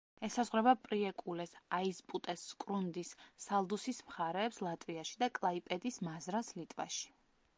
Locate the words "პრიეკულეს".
0.85-1.51